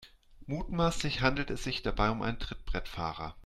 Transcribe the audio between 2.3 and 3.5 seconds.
Trittbrettfahrer.